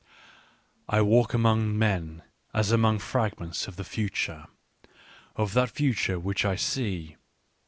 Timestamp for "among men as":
1.35-2.71